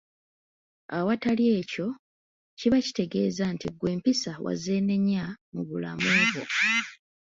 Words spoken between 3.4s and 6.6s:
nti ggwe empisa wazeenenya mu bulamu bwo.